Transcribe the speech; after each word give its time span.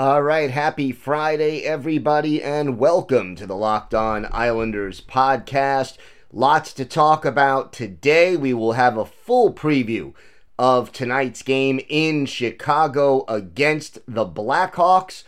All 0.00 0.22
right, 0.22 0.50
happy 0.50 0.92
Friday, 0.92 1.60
everybody, 1.64 2.42
and 2.42 2.78
welcome 2.78 3.36
to 3.36 3.46
the 3.46 3.54
Locked 3.54 3.92
On 3.92 4.26
Islanders 4.32 4.98
podcast. 4.98 5.98
Lots 6.32 6.72
to 6.72 6.86
talk 6.86 7.26
about 7.26 7.74
today. 7.74 8.34
We 8.34 8.54
will 8.54 8.72
have 8.72 8.96
a 8.96 9.04
full 9.04 9.52
preview 9.52 10.14
of 10.58 10.90
tonight's 10.90 11.42
game 11.42 11.82
in 11.90 12.24
Chicago 12.24 13.26
against 13.28 13.98
the 14.08 14.24
Blackhawks. 14.24 15.24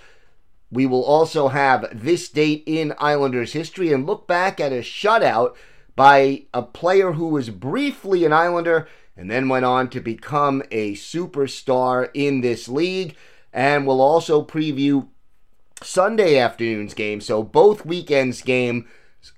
We 0.70 0.86
will 0.86 1.04
also 1.04 1.48
have 1.48 1.90
this 1.92 2.30
date 2.30 2.62
in 2.64 2.94
Islanders 2.96 3.52
history 3.52 3.92
and 3.92 4.06
look 4.06 4.26
back 4.26 4.58
at 4.58 4.72
a 4.72 4.76
shutout 4.76 5.54
by 5.96 6.46
a 6.54 6.62
player 6.62 7.12
who 7.12 7.26
was 7.26 7.50
briefly 7.50 8.24
an 8.24 8.32
Islander 8.32 8.88
and 9.18 9.30
then 9.30 9.50
went 9.50 9.66
on 9.66 9.90
to 9.90 10.00
become 10.00 10.62
a 10.70 10.94
superstar 10.94 12.08
in 12.14 12.40
this 12.40 12.70
league 12.70 13.14
and 13.52 13.86
we'll 13.86 14.00
also 14.00 14.44
preview 14.44 15.08
Sunday 15.82 16.38
afternoon's 16.38 16.94
game. 16.94 17.20
So 17.20 17.42
both 17.42 17.84
weekends' 17.84 18.42
game 18.42 18.86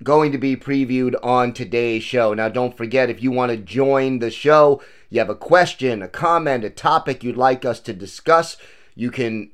going 0.02 0.32
to 0.32 0.38
be 0.38 0.56
previewed 0.56 1.14
on 1.22 1.52
today's 1.52 2.02
show. 2.02 2.32
Now, 2.32 2.48
don't 2.48 2.76
forget 2.76 3.10
if 3.10 3.22
you 3.22 3.30
want 3.30 3.50
to 3.50 3.56
join 3.56 4.18
the 4.18 4.30
show, 4.30 4.82
you 5.10 5.18
have 5.18 5.30
a 5.30 5.34
question, 5.34 6.02
a 6.02 6.08
comment, 6.08 6.64
a 6.64 6.70
topic 6.70 7.22
you'd 7.22 7.36
like 7.36 7.64
us 7.64 7.80
to 7.80 7.92
discuss, 7.92 8.56
you 8.94 9.10
can 9.10 9.50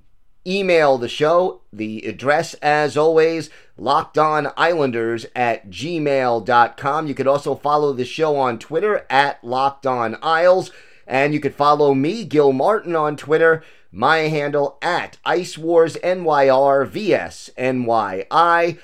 email 0.47 0.99
the 0.99 1.09
show. 1.09 1.63
The 1.73 2.05
address, 2.07 2.55
as 2.55 2.97
always, 2.97 3.51
lockedonislanders 3.79 5.27
at 5.35 5.71
gmail.com. 5.71 7.07
You 7.07 7.15
could 7.15 7.27
also 7.27 7.55
follow 7.55 7.93
the 7.93 8.05
show 8.05 8.37
on 8.37 8.59
Twitter 8.59 9.07
at 9.11 9.41
lockedonisles. 9.43 10.71
And 11.07 11.35
you 11.35 11.41
could 11.41 11.55
follow 11.55 11.93
me, 11.93 12.25
Gil 12.25 12.53
Martin, 12.53 12.95
on 12.95 13.17
Twitter 13.17 13.65
my 13.93 14.19
handle 14.19 14.79
at 14.83 15.19
Ice 15.25 15.59
Wars 15.59 15.97
NYR 15.97 16.87
VS 16.87 17.51
NYI. 17.59 18.79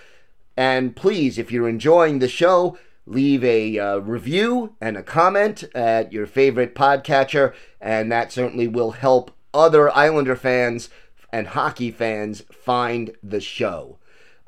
And 0.56 0.96
please, 0.96 1.38
if 1.38 1.52
you're 1.52 1.68
enjoying 1.68 2.18
the 2.18 2.28
show, 2.28 2.78
leave 3.06 3.44
a 3.44 3.78
uh, 3.78 3.98
review 3.98 4.74
and 4.80 4.96
a 4.96 5.02
comment 5.02 5.64
at 5.74 6.12
your 6.12 6.26
favorite 6.26 6.74
podcatcher, 6.74 7.54
and 7.80 8.10
that 8.10 8.32
certainly 8.32 8.66
will 8.66 8.92
help 8.92 9.30
other 9.54 9.94
Islander 9.96 10.36
fans 10.36 10.90
and 11.32 11.48
hockey 11.48 11.90
fans 11.90 12.42
find 12.50 13.12
the 13.22 13.40
show. 13.40 13.98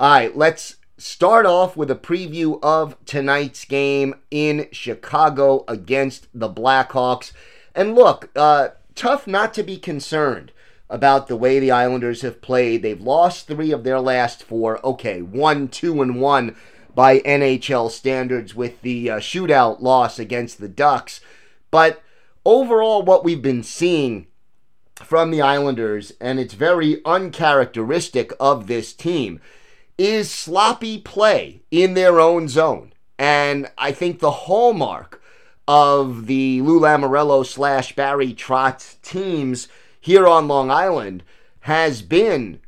All 0.01 0.11
right, 0.11 0.37
let's 0.37 0.77
start 0.97 1.47
off 1.47 1.77
with 1.77 1.91
a 1.91 1.97
preview 1.97 2.59
of 2.63 2.97
tonight's 3.05 3.65
game 3.65 4.15
in 4.31 4.69
Chicago 4.73 5.65
against 5.69 6.29
the 6.35 6.49
Blackhawks. 6.49 7.33
And 7.75 7.95
look, 7.95 8.31
uh, 8.35 8.69
tough 8.99 9.27
not 9.27 9.55
to 9.55 9.63
be 9.63 9.79
concerned 9.79 10.53
about 10.91 11.29
the 11.29 11.37
way 11.37 11.59
the 11.59 11.71
Islanders 11.71 12.23
have 12.23 12.43
played. 12.43 12.83
They've 12.83 13.01
lost 13.01 13.47
three 13.47 13.71
of 13.71 13.85
their 13.85 14.01
last 14.01 14.43
four. 14.43 14.85
Okay, 14.85 15.23
one, 15.23 15.69
two, 15.69 16.03
and 16.03 16.21
one 16.21 16.57
by 16.95 17.21
NHL 17.21 17.91
standards 17.91 18.55
with 18.55 18.83
the 18.83 19.09
uh, 19.09 19.19
shootout 19.19 19.81
loss 19.81 20.19
against 20.19 20.59
the 20.59 20.69
Ducks. 20.69 21.21
But 21.71 22.03
overall, 22.45 23.03
what 23.03 23.25
we've 23.25 23.43
been 23.43 23.63
seeing 23.63 24.27
from 24.97 25.31
the 25.31 25.43
Islanders, 25.43 26.13
and 26.21 26.41
it's 26.41 26.55
very 26.55 27.01
uncharacteristic 27.05 28.33
of 28.41 28.67
this 28.67 28.93
team, 28.93 29.41
is 29.97 30.31
sloppy 30.31 30.99
play 30.99 31.63
in 31.71 31.95
their 31.95 32.19
own 32.19 32.49
zone. 32.49 32.93
And 33.17 33.71
I 33.79 33.93
think 33.93 34.19
the 34.19 34.31
hallmark 34.31 35.18
of 35.69 36.27
the 36.27 36.63
Lou 36.63 36.81
Lamoriello 36.81 37.45
slash 37.45 37.95
Barry 37.95 38.33
Trotz 38.33 39.01
teams 39.03 39.69
here 40.01 40.27
on 40.27 40.49
Long 40.49 40.71
Island 40.71 41.23
has 41.61 42.01
been 42.01 42.61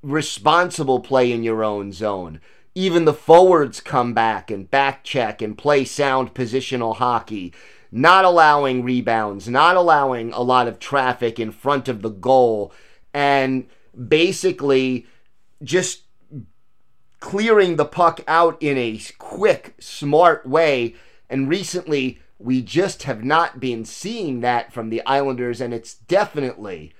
responsible 0.00 1.00
play 1.00 1.32
in 1.32 1.42
your 1.42 1.64
own 1.64 1.90
zone. 1.92 2.40
Even 2.72 3.04
the 3.04 3.12
forwards 3.12 3.80
come 3.80 4.14
back 4.14 4.48
and 4.48 4.70
back 4.70 5.02
check 5.02 5.42
and 5.42 5.58
play 5.58 5.84
sound 5.84 6.32
positional 6.32 6.96
hockey, 6.96 7.52
not 7.90 8.24
allowing 8.24 8.84
rebounds, 8.84 9.48
not 9.48 9.74
allowing 9.74 10.32
a 10.32 10.40
lot 10.40 10.68
of 10.68 10.78
traffic 10.78 11.40
in 11.40 11.50
front 11.50 11.88
of 11.88 12.00
the 12.00 12.10
goal, 12.10 12.72
and 13.12 13.66
basically 14.06 15.04
just 15.64 16.02
clearing 17.18 17.74
the 17.74 17.84
puck 17.84 18.20
out 18.28 18.56
in 18.62 18.78
a 18.78 19.00
quick, 19.18 19.74
smart 19.80 20.46
way. 20.46 20.94
And 21.30 21.48
recently, 21.48 22.18
we 22.40 22.60
just 22.60 23.04
have 23.04 23.24
not 23.24 23.60
been 23.60 23.84
seeing 23.84 24.40
that 24.40 24.72
from 24.72 24.90
the 24.90 25.00
Islanders, 25.06 25.60
and 25.60 25.72
it's 25.72 25.94
definitely, 25.94 26.92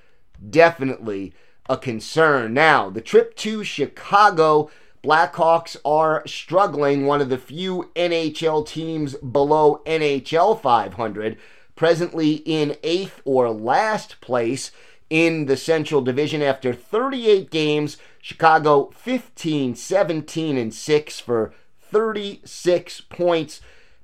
definitely 0.48 1.34
a 1.68 1.76
concern. 1.76 2.54
Now, 2.54 2.88
the 2.88 3.00
trip 3.00 3.34
to 3.36 3.64
Chicago, 3.64 4.70
Blackhawks 5.02 5.76
are 5.84 6.26
struggling, 6.26 7.06
one 7.06 7.20
of 7.20 7.28
the 7.28 7.38
few 7.38 7.90
NHL 7.96 8.66
teams 8.66 9.14
below 9.16 9.82
NHL 9.84 10.60
500, 10.60 11.36
presently 11.74 12.34
in 12.44 12.76
eighth 12.82 13.20
or 13.24 13.50
last 13.50 14.20
place 14.20 14.70
in 15.08 15.46
the 15.46 15.56
Central 15.56 16.02
Division 16.02 16.40
after 16.40 16.72
38 16.72 17.50
games. 17.50 17.96
Chicago 18.20 18.92
15, 18.94 19.74
17, 19.74 20.56
and 20.56 20.72
6 20.72 21.20
for 21.20 21.52
36 21.80 23.00
points. 23.02 23.60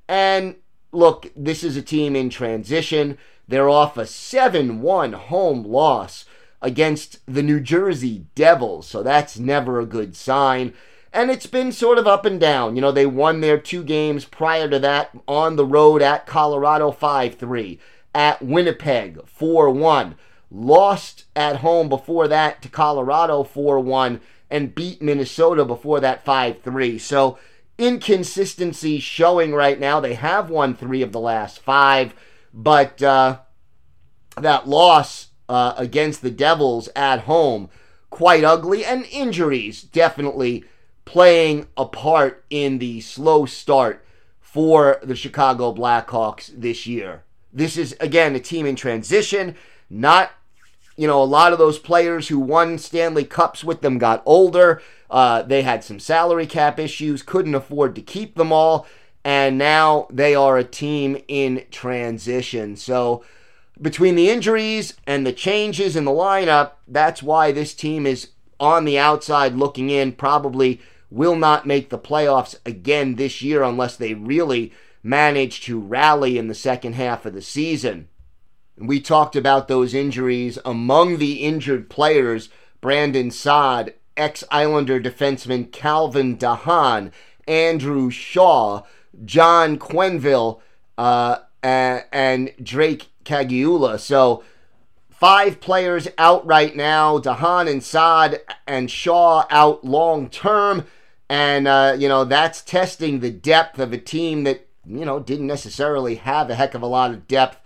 And 0.08 0.56
look, 0.92 1.30
this 1.36 1.62
is 1.62 1.76
a 1.76 1.82
team 1.82 2.16
in 2.16 2.30
transition. 2.30 3.18
They're 3.48 3.68
off 3.68 3.96
a 3.96 4.06
7 4.06 4.80
1 4.80 5.12
home 5.12 5.64
loss 5.64 6.24
against 6.62 7.20
the 7.26 7.42
New 7.42 7.60
Jersey 7.60 8.26
Devils, 8.34 8.88
so 8.88 9.02
that's 9.02 9.38
never 9.38 9.78
a 9.78 9.86
good 9.86 10.16
sign. 10.16 10.74
And 11.12 11.30
it's 11.30 11.46
been 11.46 11.72
sort 11.72 11.98
of 11.98 12.06
up 12.06 12.24
and 12.24 12.40
down. 12.40 12.76
You 12.76 12.82
know, 12.82 12.92
they 12.92 13.06
won 13.06 13.40
their 13.40 13.58
two 13.58 13.82
games 13.82 14.24
prior 14.24 14.68
to 14.68 14.78
that 14.80 15.10
on 15.26 15.56
the 15.56 15.64
road 15.64 16.02
at 16.02 16.26
Colorado 16.26 16.90
5 16.90 17.36
3, 17.36 17.78
at 18.14 18.42
Winnipeg 18.42 19.26
4 19.26 19.70
1, 19.70 20.16
lost 20.50 21.24
at 21.34 21.56
home 21.56 21.88
before 21.88 22.28
that 22.28 22.62
to 22.62 22.68
Colorado 22.68 23.44
4 23.44 23.80
1, 23.80 24.20
and 24.50 24.74
beat 24.74 25.00
Minnesota 25.00 25.64
before 25.64 26.00
that 26.00 26.24
5 26.24 26.60
3. 26.62 26.98
So, 26.98 27.38
inconsistency 27.78 28.98
showing 28.98 29.54
right 29.54 29.78
now. 29.78 30.00
They 30.00 30.14
have 30.14 30.50
won 30.50 30.74
three 30.74 31.02
of 31.02 31.12
the 31.12 31.20
last 31.20 31.58
five, 31.60 32.14
but 32.52 33.02
uh, 33.02 33.38
that 34.40 34.68
loss 34.68 35.28
uh, 35.48 35.74
against 35.76 36.22
the 36.22 36.30
Devils 36.30 36.88
at 36.96 37.20
home, 37.20 37.68
quite 38.10 38.44
ugly, 38.44 38.84
and 38.84 39.06
injuries 39.10 39.82
definitely 39.82 40.64
playing 41.04 41.66
a 41.76 41.86
part 41.86 42.44
in 42.50 42.78
the 42.78 43.00
slow 43.00 43.46
start 43.46 44.04
for 44.40 44.98
the 45.02 45.16
Chicago 45.16 45.72
Blackhawks 45.72 46.50
this 46.56 46.86
year. 46.86 47.22
This 47.52 47.76
is, 47.76 47.96
again, 48.00 48.34
a 48.34 48.40
team 48.40 48.66
in 48.66 48.76
transition, 48.76 49.54
not 49.88 50.32
you 50.96 51.06
know, 51.06 51.22
a 51.22 51.24
lot 51.24 51.52
of 51.52 51.58
those 51.58 51.78
players 51.78 52.28
who 52.28 52.38
won 52.38 52.78
Stanley 52.78 53.24
Cups 53.24 53.62
with 53.62 53.82
them 53.82 53.98
got 53.98 54.22
older. 54.24 54.80
Uh, 55.10 55.42
they 55.42 55.62
had 55.62 55.84
some 55.84 56.00
salary 56.00 56.47
cap 56.47 56.78
issues, 56.78 57.22
couldn't 57.22 57.54
afford 57.54 57.94
to 57.94 58.03
keep 58.03 58.34
them 58.34 58.53
all, 58.53 58.86
and 59.24 59.58
now 59.58 60.06
they 60.10 60.34
are 60.34 60.56
a 60.56 60.64
team 60.64 61.20
in 61.28 61.64
transition. 61.70 62.76
So, 62.76 63.24
between 63.80 64.14
the 64.14 64.30
injuries 64.30 64.94
and 65.06 65.26
the 65.26 65.32
changes 65.32 65.97
in 65.97 66.04
the 66.04 66.10
lineup, 66.10 66.72
that's 66.88 67.22
why 67.22 67.53
this 67.53 67.74
team 67.74 68.06
is 68.06 68.30
on 68.58 68.84
the 68.84 68.98
outside 68.98 69.54
looking 69.54 69.91
in, 69.91 70.12
probably 70.12 70.80
will 71.10 71.36
not 71.36 71.66
make 71.66 71.91
the 71.91 71.98
playoffs 71.98 72.56
again 72.64 73.16
this 73.16 73.42
year 73.42 73.62
unless 73.62 73.97
they 73.97 74.14
really 74.14 74.72
manage 75.02 75.60
to 75.62 75.78
rally 75.78 76.38
in 76.38 76.48
the 76.48 76.54
second 76.54 76.94
half 76.94 77.24
of 77.26 77.34
the 77.34 77.42
season. 77.42 78.09
We 78.76 79.00
talked 79.00 79.36
about 79.36 79.68
those 79.68 79.94
injuries. 79.94 80.59
Among 80.64 81.18
the 81.18 81.44
injured 81.44 81.88
players, 81.88 82.48
Brandon 82.80 83.30
Saad, 83.30 83.94
ex 84.16 84.45
Islander 84.51 85.01
defenseman 85.01 85.71
Calvin 85.72 86.36
de 86.36 86.54
Haan, 86.54 87.13
Andrew 87.47 88.10
Shaw, 88.10 88.83
John 89.24 89.78
Quenneville, 89.78 90.60
uh, 90.98 91.39
and, 91.63 92.04
and 92.13 92.53
Drake 92.63 93.09
Caggiula. 93.24 93.98
So, 93.98 94.42
five 95.10 95.60
players 95.60 96.09
out 96.18 96.47
right 96.47 96.77
now 96.77 97.18
de 97.18 97.34
Haan 97.34 97.68
and 97.68 97.83
Saad 97.83 98.41
and 98.66 98.91
Shaw 98.91 99.45
out 99.51 99.84
long 99.84 100.28
term. 100.28 100.86
And, 101.28 101.66
uh, 101.66 101.97
you 101.98 102.09
know, 102.09 102.24
that's 102.24 102.62
testing 102.62 103.21
the 103.21 103.30
depth 103.30 103.78
of 103.78 103.92
a 103.92 103.98
team 103.98 104.45
that, 104.45 104.69
you 104.86 105.04
know, 105.04 105.19
didn't 105.19 105.48
necessarily 105.48 106.16
have 106.16 106.51
a 106.51 106.54
heck 106.54 106.74
of 106.74 106.83
a 106.83 106.86
lot 106.86 107.10
of 107.10 107.27
depth 107.27 107.60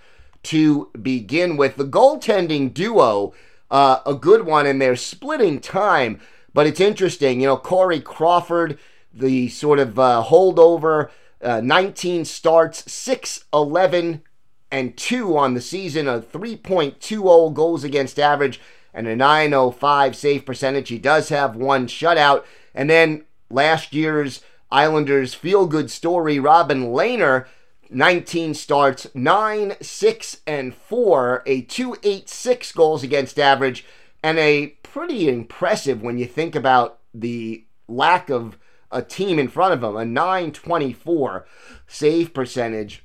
to 0.44 0.90
begin 1.00 1.56
with. 1.56 1.76
The 1.76 1.84
goaltending 1.84 2.72
duo, 2.72 3.34
uh, 3.70 3.98
a 4.06 4.14
good 4.14 4.46
one, 4.46 4.66
and 4.66 4.80
they're 4.80 4.96
splitting 4.96 5.60
time, 5.60 6.20
but 6.52 6.66
it's 6.66 6.80
interesting. 6.80 7.40
You 7.40 7.48
know, 7.48 7.56
Corey 7.56 8.00
Crawford, 8.00 8.78
the 9.12 9.48
sort 9.48 9.78
of 9.78 9.98
uh, 9.98 10.24
holdover, 10.26 11.10
uh, 11.42 11.60
19 11.60 12.24
starts, 12.24 12.90
6 12.90 13.44
11 13.52 14.22
and 14.70 14.96
2 14.96 15.36
on 15.36 15.54
the 15.54 15.60
season, 15.60 16.06
a 16.06 16.20
3.20 16.20 17.54
goals 17.54 17.82
against 17.82 18.18
average, 18.18 18.60
and 18.94 19.06
a 19.08 19.16
905 19.16 20.14
save 20.14 20.46
percentage. 20.46 20.88
He 20.88 20.98
does 20.98 21.28
have 21.30 21.56
one 21.56 21.86
shutout. 21.86 22.44
And 22.74 22.88
then 22.88 23.24
last 23.50 23.92
year's 23.92 24.42
Islanders 24.70 25.34
feel 25.34 25.66
good 25.66 25.90
story, 25.90 26.38
Robin 26.38 26.92
Lehner 26.92 27.46
19 27.92 28.54
starts, 28.54 29.08
9, 29.14 29.74
6, 29.80 30.36
and 30.46 30.74
4, 30.74 31.42
a 31.44 31.62
286 31.62 32.72
goals 32.72 33.02
against 33.02 33.38
average, 33.38 33.84
and 34.22 34.38
a 34.38 34.68
pretty 34.82 35.28
impressive 35.28 36.02
when 36.02 36.18
you 36.18 36.26
think 36.26 36.54
about 36.54 36.98
the 37.14 37.64
lack 37.88 38.30
of 38.30 38.58
a 38.90 39.02
team 39.02 39.38
in 39.38 39.48
front 39.48 39.72
of 39.72 39.82
him, 39.82 39.96
a 39.96 40.04
924 40.04 41.46
save 41.86 42.34
percentage 42.34 43.02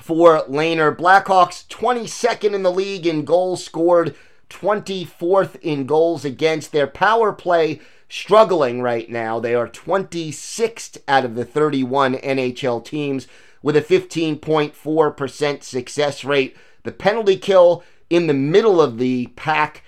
for 0.00 0.42
Lehner. 0.42 0.96
Blackhawks 0.96 1.66
22nd 1.68 2.54
in 2.54 2.62
the 2.62 2.72
league 2.72 3.06
in 3.06 3.24
goals 3.24 3.64
scored, 3.64 4.14
24th 4.50 5.56
in 5.60 5.86
goals 5.86 6.24
against. 6.24 6.72
Their 6.72 6.86
power 6.86 7.32
play 7.32 7.80
struggling 8.08 8.80
right 8.80 9.10
now. 9.10 9.40
They 9.40 9.54
are 9.54 9.68
26th 9.68 10.98
out 11.08 11.24
of 11.24 11.34
the 11.34 11.44
31 11.44 12.14
NHL 12.16 12.84
teams 12.84 13.26
with 13.62 13.76
a 13.76 13.82
15.4% 13.82 15.62
success 15.62 16.24
rate. 16.24 16.56
The 16.82 16.92
penalty 16.92 17.36
kill 17.36 17.82
in 18.10 18.26
the 18.26 18.34
middle 18.34 18.80
of 18.80 18.98
the 18.98 19.28
pack, 19.28 19.82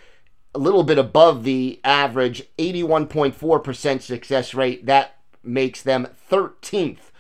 a 0.57 0.59
little 0.59 0.85
bit 0.85 0.97
above 0.97 1.45
the 1.45 1.79
average, 1.85 2.43
81.4% 2.57 4.01
success 4.01 4.55
rate. 4.55 4.87
That 4.87 5.19
makes 5.45 5.83
them 5.83 6.09
13th 6.31 7.11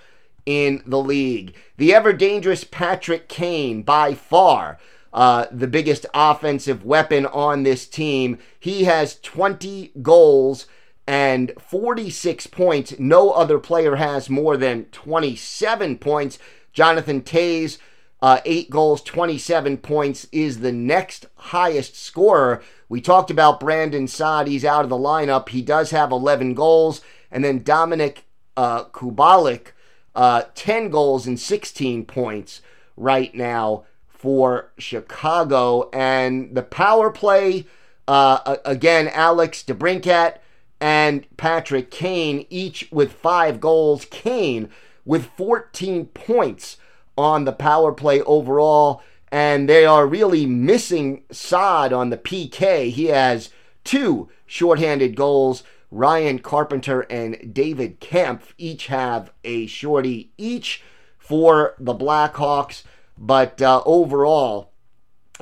in 0.46 0.82
the 0.86 0.98
league. 0.98 1.54
The 1.76 1.92
ever 1.92 2.14
dangerous 2.14 2.64
Patrick 2.64 3.28
Kane, 3.28 3.82
by 3.82 4.14
far. 4.14 4.78
Uh, 5.12 5.46
the 5.52 5.66
biggest 5.66 6.06
offensive 6.14 6.82
weapon 6.82 7.26
on 7.26 7.62
this 7.62 7.86
team. 7.86 8.38
He 8.58 8.84
has 8.84 9.20
20 9.20 9.92
goals 10.00 10.66
and 11.06 11.52
46 11.60 12.46
points. 12.46 12.98
No 12.98 13.32
other 13.32 13.58
player 13.58 13.96
has 13.96 14.30
more 14.30 14.56
than 14.56 14.86
27 14.86 15.98
points. 15.98 16.38
Jonathan 16.72 17.20
Toews, 17.20 17.76
uh, 18.22 18.40
eight 18.46 18.70
goals, 18.70 19.02
27 19.02 19.76
points, 19.76 20.26
is 20.32 20.60
the 20.60 20.72
next 20.72 21.26
highest 21.36 21.96
scorer. 21.96 22.62
We 22.88 23.00
talked 23.00 23.30
about 23.30 23.60
Brandon 23.60 24.06
Saad. 24.06 24.46
He's 24.46 24.64
out 24.64 24.84
of 24.84 24.90
the 24.90 24.96
lineup. 24.96 25.48
He 25.48 25.62
does 25.62 25.90
have 25.90 26.12
11 26.12 26.54
goals. 26.54 27.00
And 27.30 27.44
then 27.44 27.60
Dominik 27.60 28.18
uh, 28.56 28.84
Kubalik, 28.84 29.68
uh, 30.14 30.42
10 30.54 30.90
goals 30.90 31.26
and 31.26 31.38
16 31.38 32.04
points 32.06 32.62
right 32.96 33.34
now 33.34 33.84
for 34.08 34.72
Chicago. 34.78 35.90
And 35.92 36.54
the 36.54 36.62
power 36.62 37.10
play, 37.10 37.66
uh, 38.08 38.56
again, 38.64 39.08
Alex 39.08 39.62
DeBrincat 39.66 40.38
and 40.80 41.26
Patrick 41.36 41.90
Kane, 41.90 42.46
each 42.50 42.88
with 42.90 43.12
five 43.12 43.60
goals. 43.60 44.06
Kane 44.10 44.70
with 45.04 45.26
14 45.36 46.06
points 46.06 46.76
on 47.16 47.44
the 47.44 47.52
power 47.52 47.92
play 47.92 48.20
overall, 48.22 49.02
and 49.30 49.68
they 49.68 49.84
are 49.84 50.06
really 50.06 50.46
missing 50.46 51.24
Saad 51.30 51.92
on 51.92 52.10
the 52.10 52.16
PK. 52.16 52.90
He 52.90 53.06
has 53.06 53.50
two 53.84 54.28
shorthanded 54.46 55.16
goals. 55.16 55.62
Ryan 55.90 56.40
Carpenter 56.40 57.02
and 57.02 57.54
David 57.54 58.00
Kampf 58.00 58.54
each 58.58 58.88
have 58.88 59.32
a 59.44 59.66
shorty 59.66 60.30
each 60.36 60.82
for 61.18 61.74
the 61.78 61.94
Blackhawks, 61.94 62.82
but 63.16 63.62
uh, 63.62 63.82
overall, 63.86 64.72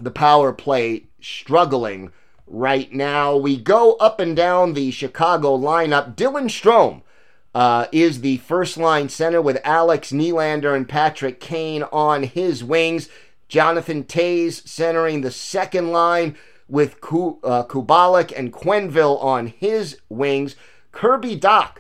the 0.01 0.11
power 0.11 0.53
play 0.53 1.07
struggling 1.21 2.13
right 2.47 2.93
now. 2.93 3.37
We 3.37 3.57
go 3.57 3.95
up 3.95 4.21
and 4.21 4.37
down 4.37 4.75
the 4.75 4.91
Chicago 4.91 5.57
lineup. 5.57 6.15
Dylan 6.15 6.47
Strome 6.47 7.03
uh, 7.55 7.87
is 7.93 8.21
the 8.21 8.39
first 8.39 8.77
line 8.77 9.09
center 9.09 9.41
with 9.41 9.61
Alex 9.65 10.11
Nylander 10.11 10.75
and 10.75 10.89
Patrick 10.89 11.41
Kane 11.41 11.85
on 11.85 12.25
his 12.25 12.65
wings. 12.65 13.09
Jonathan 13.49 14.05
Toews 14.05 14.67
centering 14.67 15.21
the 15.21 15.31
second 15.31 15.91
line 15.91 16.37
with 16.69 16.95
uh, 16.95 17.65
Kubalik 17.65 18.33
and 18.37 18.53
Quenneville 18.53 19.23
on 19.23 19.49
his 19.49 19.99
wings. 20.09 20.57
Kirby 20.93 21.39
Dach 21.39 21.77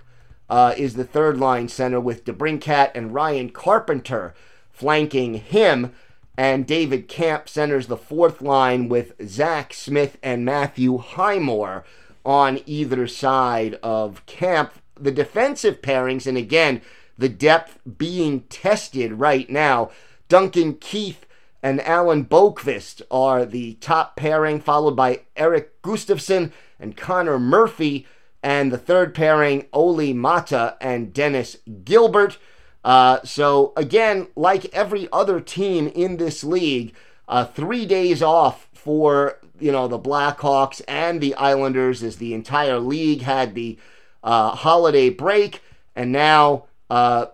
uh, 0.48 0.74
is 0.76 0.94
the 0.94 1.04
third 1.04 1.38
line 1.38 1.68
center 1.68 2.00
with 2.00 2.24
DeBrincat 2.24 2.90
and 2.94 3.14
Ryan 3.14 3.50
Carpenter 3.50 4.34
flanking 4.70 5.34
him 5.34 5.92
and 6.36 6.66
David 6.66 7.08
Kampf 7.08 7.48
centers 7.48 7.86
the 7.86 7.96
fourth 7.96 8.42
line 8.42 8.88
with 8.88 9.14
Zach 9.26 9.72
Smith 9.72 10.18
and 10.22 10.44
Matthew 10.44 10.98
Highmore 10.98 11.84
on 12.24 12.60
either 12.66 13.06
side 13.06 13.78
of 13.82 14.24
Kampf. 14.26 14.82
The 14.98 15.12
defensive 15.12 15.80
pairings, 15.80 16.26
and 16.26 16.36
again, 16.36 16.82
the 17.16 17.28
depth 17.28 17.78
being 17.98 18.40
tested 18.42 19.12
right 19.14 19.48
now. 19.48 19.90
Duncan 20.28 20.74
Keith 20.74 21.26
and 21.64 21.80
Adam 21.80 22.26
Boqvist 22.26 23.00
are 23.10 23.46
the 23.46 23.72
top 23.80 24.16
pairing, 24.16 24.60
followed 24.60 24.94
by 24.94 25.22
Eric 25.34 25.80
Gustafsson 25.80 26.52
and 26.78 26.94
Connor 26.94 27.38
Murphy. 27.38 28.06
And 28.42 28.70
the 28.70 28.76
third 28.76 29.14
pairing, 29.14 29.64
Olli 29.72 30.12
Maatta 30.12 30.76
and 30.78 31.14
Dennis 31.14 31.56
Gilbert. 31.82 32.36
Uh, 32.84 33.20
so 33.24 33.72
again, 33.78 34.26
like 34.36 34.66
every 34.74 35.08
other 35.10 35.40
team 35.40 35.88
in 35.94 36.18
this 36.18 36.44
league, 36.44 36.94
uh, 37.28 37.46
three 37.46 37.86
days 37.86 38.22
off 38.22 38.68
for 38.74 39.38
you 39.58 39.72
know 39.72 39.88
the 39.88 39.98
Blackhawks 39.98 40.82
and 40.86 41.22
the 41.22 41.34
Islanders 41.34 42.02
as 42.02 42.16
the 42.16 42.34
entire 42.34 42.78
league 42.78 43.22
had 43.22 43.54
the 43.54 43.78
uh, 44.22 44.50
holiday 44.50 45.08
break, 45.08 45.62
and 45.96 46.12
now 46.12 46.64
uh, 46.90 47.26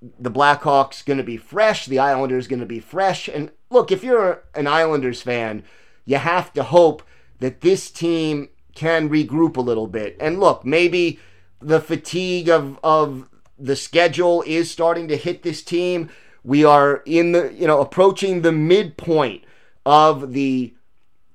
the 0.00 0.30
Blackhawks 0.30 1.04
going 1.04 1.18
to 1.18 1.24
be 1.24 1.36
fresh, 1.36 1.86
the 1.86 1.98
Islanders 1.98 2.46
going 2.46 2.60
to 2.60 2.66
be 2.66 2.80
fresh. 2.80 3.28
And 3.28 3.50
look, 3.70 3.90
if 3.90 4.04
you're 4.04 4.44
an 4.54 4.66
Islanders 4.66 5.22
fan, 5.22 5.64
you 6.04 6.16
have 6.16 6.52
to 6.54 6.62
hope 6.62 7.02
that 7.40 7.60
this 7.60 7.90
team 7.90 8.48
can 8.74 9.08
regroup 9.08 9.56
a 9.56 9.60
little 9.60 9.88
bit. 9.88 10.16
And 10.20 10.40
look, 10.40 10.64
maybe 10.64 11.18
the 11.60 11.80
fatigue 11.80 12.48
of 12.48 12.78
of 12.82 13.28
the 13.58 13.76
schedule 13.76 14.44
is 14.46 14.70
starting 14.70 15.08
to 15.08 15.16
hit 15.16 15.42
this 15.42 15.62
team. 15.62 16.10
We 16.44 16.64
are 16.64 17.02
in 17.04 17.32
the, 17.32 17.52
you 17.52 17.66
know, 17.66 17.80
approaching 17.80 18.42
the 18.42 18.52
midpoint 18.52 19.44
of 19.84 20.32
the 20.32 20.74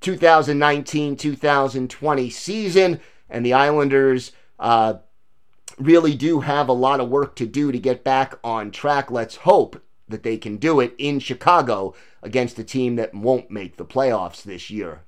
2019 0.00 1.16
2020 1.16 2.30
season, 2.30 3.00
and 3.28 3.44
the 3.44 3.52
Islanders 3.52 4.32
uh, 4.58 4.94
really 5.78 6.14
do 6.14 6.40
have 6.40 6.68
a 6.68 6.72
lot 6.72 7.00
of 7.00 7.08
work 7.08 7.34
to 7.36 7.46
do 7.46 7.72
to 7.72 7.78
get 7.78 8.04
back 8.04 8.34
on 8.44 8.70
track. 8.70 9.10
Let's 9.10 9.36
hope 9.36 9.82
that 10.08 10.22
they 10.22 10.36
can 10.36 10.56
do 10.56 10.80
it 10.80 10.94
in 10.98 11.18
Chicago 11.18 11.94
against 12.22 12.58
a 12.58 12.64
team 12.64 12.96
that 12.96 13.14
won't 13.14 13.50
make 13.50 13.76
the 13.76 13.84
playoffs 13.84 14.42
this 14.42 14.70
year. 14.70 15.00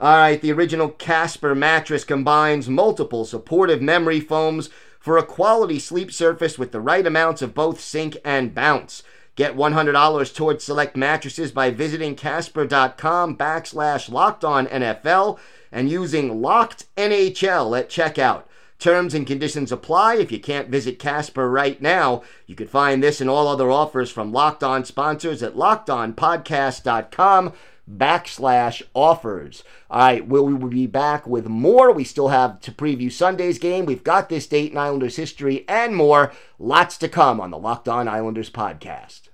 All 0.00 0.16
right, 0.16 0.40
the 0.40 0.52
original 0.52 0.88
Casper 0.88 1.54
mattress 1.54 2.04
combines 2.04 2.68
multiple 2.68 3.24
supportive 3.24 3.80
memory 3.80 4.20
foams 4.20 4.68
for 4.98 5.16
a 5.16 5.22
quality 5.22 5.78
sleep 5.78 6.12
surface 6.12 6.58
with 6.58 6.72
the 6.72 6.80
right 6.80 7.06
amounts 7.06 7.42
of 7.42 7.54
both 7.54 7.80
sink 7.80 8.16
and 8.24 8.54
bounce. 8.54 9.02
Get 9.36 9.56
$100 9.56 10.34
towards 10.34 10.64
select 10.64 10.96
mattresses 10.96 11.52
by 11.52 11.70
visiting 11.70 12.14
Casper.com 12.14 13.36
backslash 13.36 14.10
locked 14.10 14.44
on 14.44 14.66
NFL 14.66 15.38
and 15.72 15.90
using 15.90 16.40
locked 16.40 16.86
NHL 16.96 17.78
at 17.78 17.88
checkout. 17.88 18.44
Terms 18.78 19.14
and 19.14 19.26
conditions 19.26 19.72
apply. 19.72 20.16
If 20.16 20.30
you 20.30 20.40
can't 20.40 20.68
visit 20.68 20.98
Casper 20.98 21.50
right 21.50 21.80
now, 21.80 22.22
you 22.46 22.54
can 22.54 22.66
find 22.66 23.02
this 23.02 23.20
and 23.20 23.30
all 23.30 23.48
other 23.48 23.70
offers 23.70 24.10
from 24.10 24.32
Locked 24.32 24.62
On 24.62 24.84
sponsors 24.84 25.42
at 25.42 25.54
lockedonpodcast.com 25.54 27.52
backslash 27.90 28.82
offers. 28.94 29.64
All 29.90 30.00
right, 30.00 30.26
we 30.26 30.40
will 30.40 30.68
be 30.68 30.86
back 30.86 31.26
with 31.26 31.46
more. 31.46 31.92
We 31.92 32.04
still 32.04 32.28
have 32.28 32.60
to 32.60 32.72
preview 32.72 33.10
Sunday's 33.12 33.58
game. 33.58 33.86
We've 33.86 34.04
got 34.04 34.28
this 34.28 34.46
date 34.46 34.72
in 34.72 34.78
Islanders 34.78 35.16
history 35.16 35.64
and 35.68 35.94
more. 35.94 36.32
Lots 36.58 36.98
to 36.98 37.08
come 37.08 37.40
on 37.40 37.50
the 37.50 37.58
Locked 37.58 37.88
On 37.88 38.08
Islanders 38.08 38.50
podcast. 38.50 39.28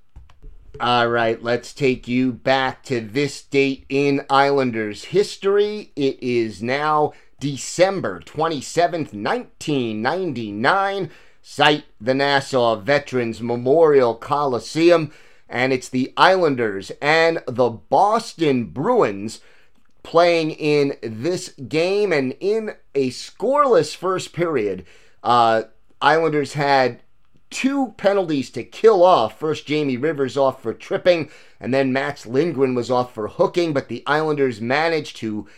All 0.78 1.08
right, 1.08 1.42
let's 1.42 1.72
take 1.74 2.08
you 2.08 2.32
back 2.32 2.82
to 2.84 3.00
this 3.00 3.42
date 3.42 3.84
in 3.88 4.24
Islanders 4.30 5.04
history. 5.06 5.92
It 5.96 6.22
is 6.22 6.62
now 6.62 7.12
December 7.40 8.20
27th, 8.20 9.12
1999. 9.12 11.10
Site 11.42 11.84
the 12.00 12.14
Nassau 12.14 12.76
Veterans 12.76 13.40
Memorial 13.40 14.14
Coliseum. 14.14 15.12
And 15.48 15.72
it's 15.72 15.88
the 15.88 16.12
Islanders 16.16 16.92
and 17.02 17.42
the 17.48 17.70
Boston 17.70 18.66
Bruins 18.66 19.40
playing 20.02 20.52
in 20.52 20.96
this 21.02 21.48
game. 21.48 22.12
And 22.12 22.36
in 22.38 22.76
a 22.94 23.10
scoreless 23.10 23.96
first 23.96 24.32
period, 24.32 24.84
uh, 25.24 25.62
Islanders 26.00 26.52
had 26.52 27.00
two 27.50 27.94
penalties 27.96 28.50
to 28.50 28.62
kill 28.62 29.02
off. 29.02 29.38
First, 29.38 29.66
Jamie 29.66 29.96
Rivers 29.96 30.36
off 30.36 30.62
for 30.62 30.72
tripping, 30.72 31.30
and 31.58 31.74
then 31.74 31.92
Mats 31.92 32.26
Lindgren 32.26 32.74
was 32.74 32.90
off 32.90 33.12
for 33.12 33.28
hooking, 33.28 33.72
but 33.72 33.88
the 33.88 34.04
Islanders 34.06 34.60
managed 34.60 35.16
to 35.16 35.48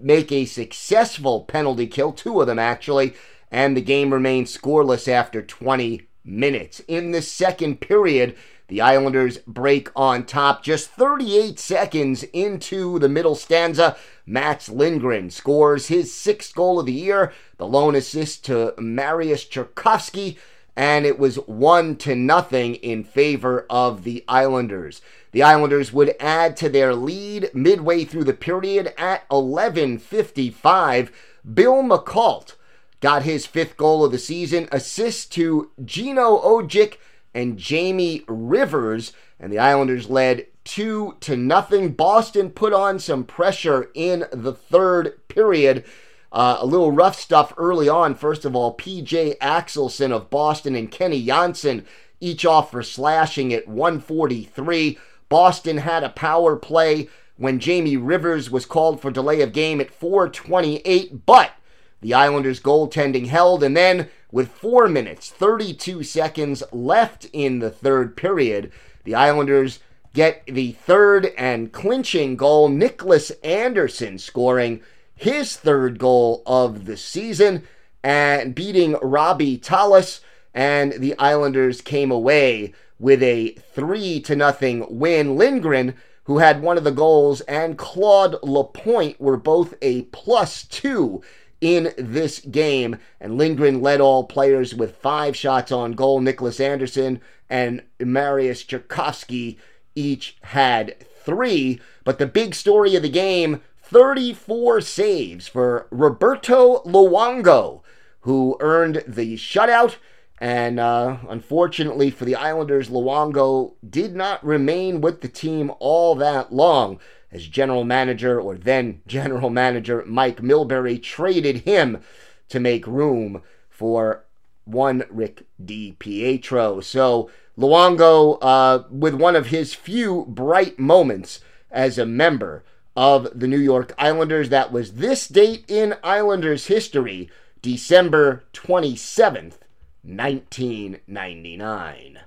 make 0.00 0.32
a 0.32 0.44
successful 0.44 1.42
penalty 1.44 1.86
kill, 1.86 2.12
two 2.12 2.40
of 2.40 2.46
them 2.46 2.58
actually, 2.58 3.14
and 3.50 3.76
the 3.76 3.82
game 3.82 4.12
remained 4.12 4.46
scoreless 4.46 5.08
after 5.08 5.42
20 5.42 6.08
minutes. 6.24 6.80
In 6.88 7.10
the 7.10 7.22
second 7.22 7.80
period, 7.80 8.36
the 8.68 8.80
Islanders 8.80 9.38
break 9.38 9.90
on 9.94 10.24
top 10.24 10.62
just 10.62 10.90
38 10.90 11.58
seconds 11.58 12.22
into 12.32 12.98
the 12.98 13.08
middle 13.08 13.34
stanza. 13.34 13.96
Mats 14.24 14.68
Lindgren 14.68 15.30
scores 15.30 15.88
his 15.88 16.14
sixth 16.14 16.54
goal 16.54 16.80
of 16.80 16.86
the 16.86 16.92
year, 16.92 17.32
the 17.58 17.66
lone 17.66 17.94
assist 17.94 18.44
to 18.46 18.74
Mariusz 18.78 19.48
Czerkawski 19.48 20.38
and 20.76 21.04
it 21.04 21.18
was 21.18 21.36
one 21.36 21.96
to 21.96 22.14
nothing 22.14 22.76
in 22.76 23.04
favor 23.04 23.66
of 23.68 24.04
the 24.04 24.24
Islanders. 24.26 25.02
The 25.32 25.42
Islanders 25.42 25.92
would 25.92 26.14
add 26.20 26.56
to 26.58 26.68
their 26.68 26.94
lead 26.94 27.50
midway 27.54 28.04
through 28.04 28.24
the 28.24 28.32
period 28.32 28.94
at 28.96 29.28
11:55. 29.30 31.10
Bill 31.54 31.82
Muckalt 31.82 32.54
got 33.00 33.24
his 33.24 33.46
fifth 33.46 33.76
goal 33.76 34.04
of 34.04 34.12
the 34.12 34.18
season, 34.18 34.68
assist 34.70 35.32
to 35.32 35.70
Gino 35.84 36.38
Odjick 36.38 36.98
and 37.34 37.58
Jamie 37.58 38.24
Rivers, 38.28 39.12
and 39.40 39.52
the 39.52 39.58
Islanders 39.58 40.08
led 40.08 40.46
two 40.64 41.16
to 41.20 41.36
nothing. 41.36 41.90
Boston 41.90 42.50
put 42.50 42.72
on 42.72 42.98
some 42.98 43.24
pressure 43.24 43.90
in 43.94 44.26
the 44.32 44.52
third 44.52 45.26
period 45.28 45.84
uh, 46.32 46.56
a 46.60 46.66
little 46.66 46.90
rough 46.90 47.18
stuff 47.18 47.52
early 47.56 47.88
on. 47.88 48.14
First 48.14 48.44
of 48.44 48.56
all, 48.56 48.76
PJ 48.76 49.36
Axelsson 49.38 50.12
of 50.12 50.30
Boston 50.30 50.74
and 50.74 50.90
Kenny 50.90 51.24
Jonsson 51.24 51.84
each 52.20 52.46
off 52.46 52.70
for 52.70 52.82
slashing 52.82 53.52
at 53.52 53.68
143. 53.68 54.98
Boston 55.28 55.78
had 55.78 56.02
a 56.02 56.08
power 56.08 56.56
play 56.56 57.08
when 57.36 57.58
Jamie 57.58 57.96
Rivers 57.96 58.50
was 58.50 58.66
called 58.66 59.00
for 59.00 59.10
delay 59.10 59.40
of 59.40 59.52
game 59.52 59.80
at 59.80 59.90
428, 59.90 61.26
but 61.26 61.52
the 62.00 62.14
Islanders 62.14 62.60
goaltending 62.60 63.26
held, 63.26 63.62
and 63.62 63.76
then 63.76 64.08
with 64.30 64.50
4 64.50 64.88
minutes, 64.88 65.30
32 65.30 66.02
seconds 66.02 66.62
left 66.72 67.26
in 67.32 67.58
the 67.58 67.70
third 67.70 68.16
period, 68.16 68.72
the 69.04 69.14
Islanders 69.14 69.80
get 70.14 70.44
the 70.46 70.72
third 70.72 71.32
and 71.38 71.72
clinching 71.72 72.36
goal. 72.36 72.68
Niklas 72.68 73.32
Andersson 73.42 74.18
scoring 74.18 74.80
his 75.22 75.56
third 75.56 76.00
goal 76.00 76.42
of 76.46 76.84
the 76.84 76.96
season 76.96 77.62
and 78.02 78.56
beating 78.56 78.96
Robbie 79.00 79.56
Tallas. 79.56 80.20
And 80.52 80.94
the 80.94 81.16
Islanders 81.16 81.80
came 81.80 82.10
away 82.10 82.74
with 82.98 83.22
a 83.22 83.50
three 83.72 84.18
to 84.20 84.34
nothing 84.34 84.84
win. 84.90 85.36
Lindgren, 85.36 85.94
who 86.24 86.38
had 86.38 86.60
one 86.60 86.76
of 86.76 86.82
the 86.82 86.90
goals, 86.90 87.40
and 87.42 87.78
Claude 87.78 88.34
Lapointe 88.42 89.20
were 89.20 89.36
both 89.36 89.74
a 89.80 90.02
plus 90.02 90.64
two 90.64 91.22
in 91.60 91.94
this 91.96 92.40
game. 92.40 92.96
And 93.20 93.38
Lindgren 93.38 93.80
led 93.80 94.00
all 94.00 94.24
players 94.24 94.74
with 94.74 94.96
five 94.96 95.36
shots 95.36 95.70
on 95.70 95.92
goal. 95.92 96.20
Niklas 96.20 96.58
Andersson 96.58 97.20
and 97.48 97.82
Mariusz 98.00 98.66
Czerkawski 98.66 99.56
each 99.94 100.36
had 100.42 100.96
three. 101.24 101.80
But 102.02 102.18
the 102.18 102.26
big 102.26 102.56
story 102.56 102.96
of 102.96 103.02
the 103.02 103.08
game 103.08 103.60
34 103.92 104.80
saves 104.80 105.46
for 105.46 105.86
Roberto 105.90 106.82
Luongo, 106.84 107.82
who 108.20 108.56
earned 108.58 109.04
the 109.06 109.36
shutout. 109.36 109.96
And 110.38 110.80
uh, 110.80 111.18
unfortunately 111.28 112.10
for 112.10 112.24
the 112.24 112.34
Islanders, 112.34 112.88
Luongo 112.88 113.74
did 113.88 114.16
not 114.16 114.42
remain 114.42 115.02
with 115.02 115.20
the 115.20 115.28
team 115.28 115.70
all 115.78 116.14
that 116.14 116.54
long 116.54 117.00
as 117.30 117.46
general 117.46 117.84
manager, 117.84 118.40
or 118.40 118.56
then 118.56 119.02
general 119.06 119.50
manager, 119.50 120.02
Mike 120.06 120.38
Milbury 120.38 121.00
traded 121.00 121.58
him 121.58 122.00
to 122.48 122.58
make 122.58 122.86
room 122.86 123.42
for 123.68 124.24
one 124.64 125.04
Rick 125.10 125.44
DiPietro. 125.62 126.82
So 126.82 127.30
Luongo, 127.58 128.38
uh, 128.40 128.84
with 128.90 129.14
one 129.14 129.36
of 129.36 129.48
his 129.48 129.74
few 129.74 130.24
bright 130.28 130.78
moments 130.78 131.40
as 131.70 131.98
a 131.98 132.06
member 132.06 132.64
of 132.96 133.28
the 133.38 133.48
New 133.48 133.58
York 133.58 133.92
Islanders. 133.98 134.48
That 134.48 134.72
was 134.72 134.94
this 134.94 135.28
date 135.28 135.64
in 135.68 135.96
Islanders 136.02 136.66
history, 136.66 137.30
December 137.60 138.44
27th, 138.52 139.58
1999. 140.02 142.20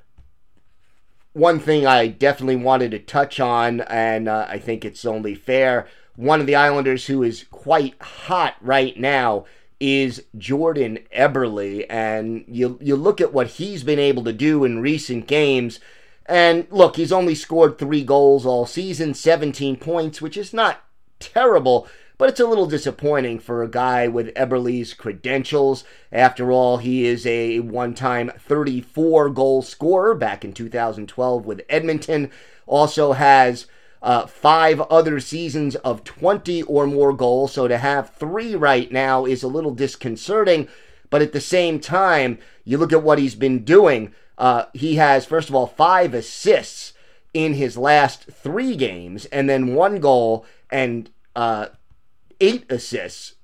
One 1.34 1.60
thing 1.60 1.86
I 1.86 2.08
definitely 2.08 2.56
wanted 2.56 2.92
to 2.92 3.00
touch 3.00 3.40
on, 3.40 3.82
and 3.82 4.30
uh, 4.30 4.48
I 4.50 4.58
think 4.58 4.86
it's 4.86 5.04
only 5.04 5.36
fair, 5.36 5.88
one 6.16 6.40
of 6.40 6.48
the 6.48 6.56
Islanders 6.56 7.08
who 7.08 7.24
is 7.24 7.46
quite 7.52 8.02
hot 8.02 8.56
right 8.62 8.98
now 8.98 9.46
is 9.80 10.24
Jordan 10.38 11.00
Eberle. 11.16 11.86
And 11.90 12.46
you, 12.48 12.80
you 12.82 12.96
look 12.96 13.20
at 13.20 13.34
what 13.34 13.48
he's 13.48 13.84
been 13.84 14.00
able 14.00 14.24
to 14.24 14.34
do 14.34 14.64
in 14.64 14.80
recent 14.80 15.28
games 15.28 15.80
and 16.26 16.68
look, 16.72 16.96
he's 16.96 17.12
only 17.12 17.36
scored 17.36 17.78
three 17.78 18.04
goals 18.04 18.46
all 18.46 18.66
season, 18.66 19.14
17 19.14 19.78
points, 19.78 20.22
which 20.22 20.38
is 20.38 20.54
not 20.54 20.84
terrible, 21.20 21.88
but 22.18 22.30
it's 22.30 22.40
a 22.40 22.48
little 22.48 22.66
disappointing 22.66 23.40
for 23.40 23.62
a 23.62 23.70
guy 23.70 24.08
with 24.08 24.34
Eberle's 24.36 24.94
credentials. 24.94 25.84
After 26.12 26.52
all, 26.52 26.78
he 26.78 27.06
is 27.06 27.28
a 27.28 27.60
one 27.60 27.94
time 27.94 28.32
34 28.40 29.30
goal 29.30 29.62
scorer 29.62 30.16
back 30.16 30.44
in 30.44 30.54
2012 30.54 31.46
with 31.46 31.62
Edmonton. 31.70 32.32
Also 32.66 33.14
has 33.14 33.68
uh, 34.02 34.26
five 34.26 34.80
other 34.82 35.20
seasons 35.20 35.76
of 35.78 36.04
20 36.04 36.64
or 36.64 36.88
more 36.88 37.14
goals, 37.14 37.54
so 37.54 37.68
to 37.68 37.78
have 37.78 38.16
three 38.16 38.56
right 38.56 38.92
now 38.92 39.26
is 39.26 39.44
a 39.44 39.48
little 39.48 39.74
disconcerting. 39.74 40.68
But 41.10 41.22
at 41.22 41.34
the 41.34 41.42
same 41.42 41.80
time, 41.80 42.40
you 42.64 42.78
look 42.78 42.94
at 42.94 43.04
what 43.04 43.20
he's 43.20 43.36
been 43.36 43.64
doing. 43.64 44.14
Uh, 44.38 44.66
he 44.74 44.96
has, 44.96 45.26
first 45.26 45.50
of 45.50 45.56
all, 45.56 45.68
five 45.68 46.14
assists 46.14 46.94
in 47.34 47.54
his 47.54 47.78
last 47.78 48.24
three 48.32 48.76
games, 48.76 49.26
and 49.26 49.50
then 49.50 49.76
one 49.76 50.00
goal 50.00 50.46
and 50.70 51.10
uh, 51.36 51.68
eight 52.40 52.66
assists 52.72 53.36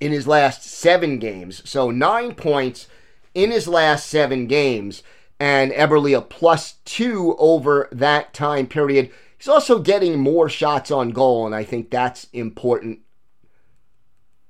in 0.00 0.12
his 0.12 0.26
last 0.26 0.62
seven 0.62 1.18
games. 1.18 1.68
So 1.68 1.90
nine 1.90 2.34
points 2.34 2.88
in 3.34 3.50
his 3.50 3.68
last 3.68 4.06
seven 4.06 4.46
games, 4.46 5.02
and 5.38 5.72
Eberle 5.72 6.16
a 6.16 6.20
plus 6.20 6.74
two 6.84 7.34
over 7.38 7.88
that 7.92 8.34
time 8.34 8.66
period. 8.66 9.10
He's 9.38 9.48
also 9.48 9.78
getting 9.78 10.18
more 10.18 10.48
shots 10.48 10.90
on 10.90 11.10
goal, 11.10 11.46
and 11.46 11.54
I 11.54 11.64
think 11.64 11.90
that's 11.90 12.28
important. 12.32 13.00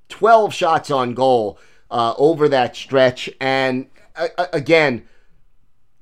12 0.09 0.52
shots 0.52 0.90
on 0.90 1.14
goal 1.14 1.59
uh, 1.90 2.14
over 2.18 2.49
that 2.49 2.76
stretch. 2.76 3.30
And 3.40 3.87
again, 4.52 5.09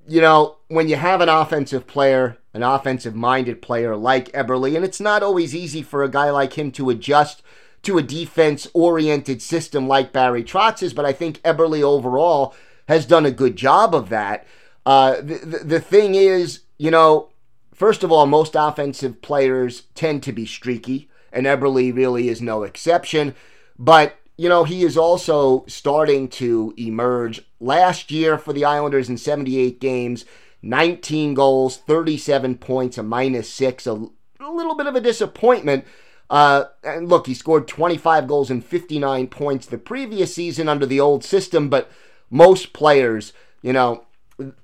you 0.09 0.21
know, 0.21 0.57
when 0.69 0.88
you 0.88 0.97
have 0.97 1.21
an 1.21 1.29
offensive 1.29 1.87
player, 1.87 2.38
an 2.52 2.62
offensive 2.62 3.14
minded 3.14 3.62
player 3.62 3.97
like 3.97 4.33
Eberle, 4.33 4.75
and 4.75 4.85
it's 4.85 5.00
not 5.00 5.23
always 5.23 5.55
easy 5.55 5.83
for 5.83 6.02
a 6.02 6.11
guy 6.11 6.31
like 6.31 6.55
him 6.55 6.73
to 6.73 6.90
adjust 6.90 7.43
to 7.83 7.97
a 7.97 8.02
defense 8.02 8.67
oriented 8.75 9.40
system 9.40 9.88
like 9.88 10.12
Barry 10.12 10.45
Trotz's, 10.45 10.93
but 10.93 11.05
I 11.05 11.12
think 11.12 11.40
Eberle 11.43 11.83
overall 11.83 12.55
has 12.88 13.07
done 13.07 13.25
a 13.25 13.31
good 13.31 13.57
job 13.57 13.95
of 13.95 14.09
that. 14.09 14.47
Uh, 14.85 15.17
the, 15.17 15.40
the, 15.45 15.59
the 15.59 15.81
thing 15.81 16.14
is, 16.14 16.62
you 16.76 16.90
know, 16.90 17.31
first 17.73 18.02
of 18.02 18.11
all, 18.11 18.26
most 18.26 18.55
offensive 18.59 19.23
players 19.23 19.85
tend 19.95 20.23
to 20.25 20.33
be 20.33 20.45
streaky, 20.45 21.09
and 21.33 21.47
Eberle 21.47 21.95
really 21.95 22.29
is 22.29 22.43
no 22.43 22.64
exception. 22.64 23.35
But, 23.79 24.17
you 24.40 24.49
know, 24.49 24.64
he 24.64 24.85
is 24.85 24.97
also 24.97 25.66
starting 25.66 26.26
to 26.26 26.73
emerge. 26.78 27.42
Last 27.61 28.11
year 28.11 28.38
for 28.38 28.54
the 28.54 28.64
Islanders 28.64 29.11
in 29.11 29.18
78 29.18 29.78
games, 29.80 30.25
19 30.62 31.35
goals, 31.35 31.76
37 31.76 32.56
points, 32.56 32.97
a 32.97 33.02
minus 33.02 33.50
six, 33.52 33.87
a, 33.87 33.92
a 34.40 34.50
little 34.50 34.75
bit 34.75 34.87
of 34.87 34.97
a 34.97 35.00
disappointment. 35.02 35.85
Uh, 36.30 36.64
and 36.82 37.06
look, 37.06 37.26
he 37.26 37.35
scored 37.35 37.68
25 37.68 38.26
goals 38.26 38.50
and 38.50 38.64
59 38.64 39.26
points 39.26 39.66
the 39.66 39.76
previous 39.76 40.35
season 40.35 40.70
under 40.70 40.87
the 40.87 41.00
old 41.00 41.23
system, 41.23 41.68
but 41.68 41.90
most 42.30 42.73
players, 42.73 43.35
you 43.61 43.75
know, 43.75 44.06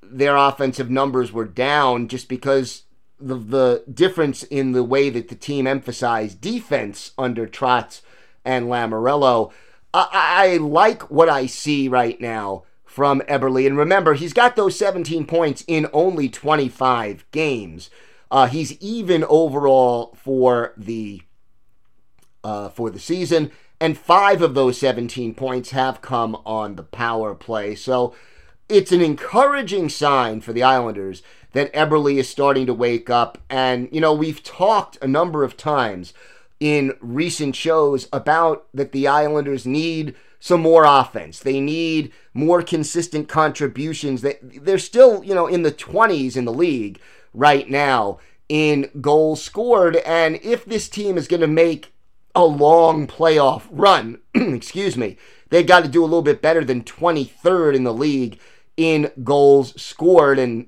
their 0.02 0.36
offensive 0.36 0.88
numbers 0.88 1.32
were 1.32 1.44
down 1.44 2.08
just 2.08 2.30
because 2.30 2.84
the, 3.20 3.34
the 3.34 3.84
difference 3.92 4.42
in 4.44 4.72
the 4.72 4.84
way 4.84 5.10
that 5.10 5.28
the 5.28 5.34
team 5.34 5.66
emphasized 5.66 6.40
defense 6.40 7.10
under 7.18 7.46
Trotz 7.46 8.00
and 8.42 8.68
Lamoriello. 8.68 9.52
I, 9.96 10.08
I 10.12 10.56
like 10.58 11.10
what 11.10 11.28
I 11.28 11.46
see 11.46 11.88
right 11.88 12.20
now 12.20 12.64
from 12.84 13.20
Eberle. 13.22 13.66
And 13.66 13.76
remember, 13.76 14.14
he's 14.14 14.32
got 14.32 14.56
those 14.56 14.78
17 14.78 15.26
points 15.26 15.64
in 15.66 15.88
only 15.92 16.28
25 16.28 17.24
games. 17.30 17.90
Uh, 18.30 18.46
he's 18.46 18.80
even 18.80 19.24
overall 19.24 20.14
for 20.16 20.74
the 20.76 21.22
uh, 22.44 22.68
for 22.68 22.90
the 22.90 23.00
season, 23.00 23.50
and 23.80 23.98
five 23.98 24.40
of 24.40 24.54
those 24.54 24.78
17 24.78 25.34
points 25.34 25.70
have 25.70 26.00
come 26.00 26.36
on 26.46 26.76
the 26.76 26.84
power 26.84 27.34
play. 27.34 27.74
So 27.74 28.14
it's 28.68 28.92
an 28.92 29.00
encouraging 29.00 29.88
sign 29.88 30.40
for 30.40 30.52
the 30.52 30.62
Islanders 30.62 31.22
that 31.52 31.72
Eberle 31.72 32.18
is 32.18 32.28
starting 32.28 32.66
to 32.66 32.74
wake 32.74 33.10
up. 33.10 33.38
And, 33.50 33.88
you 33.90 34.00
know, 34.00 34.14
we've 34.14 34.42
talked 34.44 34.96
a 35.02 35.08
number 35.08 35.42
of 35.42 35.56
times 35.56 36.12
in 36.60 36.96
recent 37.00 37.54
shows 37.54 38.08
about 38.12 38.66
that 38.72 38.92
the 38.92 39.06
Islanders 39.06 39.66
need 39.66 40.14
some 40.38 40.60
more 40.60 40.84
offense. 40.84 41.40
They 41.40 41.60
need 41.60 42.12
more 42.32 42.62
consistent 42.62 43.28
contributions. 43.28 44.22
That 44.22 44.64
they're 44.64 44.78
still, 44.78 45.24
you 45.24 45.34
know, 45.34 45.46
in 45.46 45.62
the 45.62 45.72
20s 45.72 46.36
in 46.36 46.44
the 46.44 46.52
league 46.52 47.00
right 47.34 47.68
now 47.68 48.18
in 48.48 48.90
goals 49.00 49.42
scored. 49.42 49.96
And 49.96 50.36
if 50.42 50.64
this 50.64 50.88
team 50.88 51.18
is 51.18 51.28
going 51.28 51.40
to 51.40 51.46
make 51.46 51.92
a 52.34 52.44
long 52.44 53.06
playoff 53.06 53.62
run, 53.70 54.20
excuse 54.34 54.96
me, 54.96 55.16
they've 55.50 55.66
got 55.66 55.82
to 55.82 55.88
do 55.88 56.02
a 56.02 56.06
little 56.06 56.22
bit 56.22 56.42
better 56.42 56.64
than 56.64 56.84
23rd 56.84 57.74
in 57.74 57.84
the 57.84 57.94
league 57.94 58.38
in 58.76 59.10
goals 59.24 59.80
scored. 59.80 60.38
And 60.38 60.66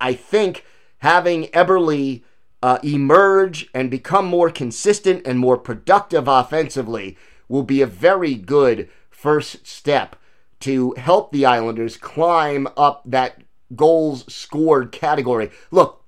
I 0.00 0.14
think 0.14 0.64
having 0.98 1.44
Eberle 1.48 2.22
uh, 2.62 2.78
emerge 2.82 3.68
and 3.74 3.90
become 3.90 4.26
more 4.26 4.50
consistent 4.50 5.26
and 5.26 5.38
more 5.38 5.56
productive 5.56 6.28
offensively 6.28 7.16
will 7.48 7.62
be 7.62 7.80
a 7.80 7.86
very 7.86 8.34
good 8.34 8.88
first 9.10 9.66
step 9.66 10.16
to 10.60 10.92
help 10.98 11.32
the 11.32 11.46
Islanders 11.46 11.96
climb 11.96 12.68
up 12.76 13.02
that 13.06 13.42
goals 13.74 14.30
scored 14.32 14.92
category. 14.92 15.50
Look, 15.70 16.04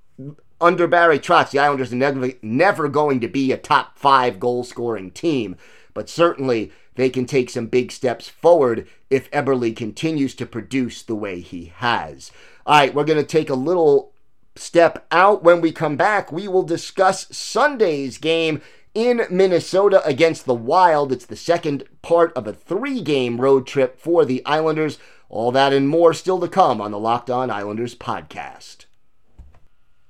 under 0.61 0.87
Barry 0.87 1.19
Trotz, 1.19 1.51
the 1.51 1.59
Islanders 1.59 1.93
are 1.93 1.97
never, 1.97 2.31
never 2.43 2.89
going 2.89 3.21
to 3.21 3.29
be 3.29 3.51
a 3.51 3.57
top 3.57 3.99
five 3.99 4.39
goal 4.39 4.63
scoring 4.63 5.11
team, 5.11 5.57
but 5.95 6.09
certainly 6.09 6.71
they 6.95 7.09
can 7.09 7.25
take 7.25 7.51
some 7.51 7.67
big 7.67 7.91
steps 7.91 8.29
forward 8.29 8.87
if 9.09 9.31
Eberle 9.31 9.75
continues 9.75 10.35
to 10.35 10.47
produce 10.47 11.03
the 11.03 11.15
way 11.15 11.41
he 11.41 11.73
has. 11.77 12.31
All 12.67 12.79
right, 12.79 12.95
we're 12.95 13.05
going 13.05 13.19
to 13.19 13.25
take 13.25 13.51
a 13.51 13.55
little 13.55 14.12
step 14.55 15.07
out. 15.11 15.43
When 15.43 15.61
we 15.61 15.73
come 15.73 15.97
back, 15.97 16.33
we 16.33 16.49
will 16.49 16.63
discuss 16.63 17.27
Sunday's 17.37 18.19
game 18.19 18.61
in 18.95 19.23
Minnesota 19.31 20.03
against 20.07 20.45
the 20.45 20.55
Wild. 20.55 21.13
It's 21.13 21.27
the 21.27 21.37
second 21.37 21.85
part 22.03 22.33
of 22.35 22.47
a 22.47 22.53
three 22.53 23.01
game 23.01 23.41
road 23.41 23.67
trip 23.67 23.99
for 23.99 24.25
the 24.25 24.45
Islanders. 24.45 24.99
All 25.29 25.53
that 25.53 25.73
and 25.73 25.89
more 25.89 26.13
still 26.13 26.41
to 26.41 26.49
come 26.49 26.81
on 26.81 26.91
the 26.91 26.99
Locked 26.99 27.31
On 27.31 27.51
Islanders 27.51 27.95
podcast. 27.95 28.85